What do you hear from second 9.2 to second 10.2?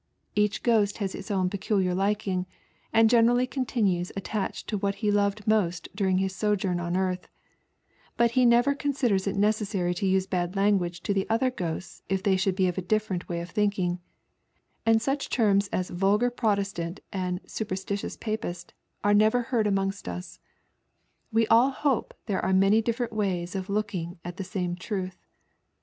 it necessary to